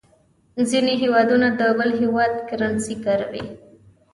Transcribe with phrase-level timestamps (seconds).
[0.69, 3.45] ځینې هېوادونه د بل هېواد کرنسي کاروي.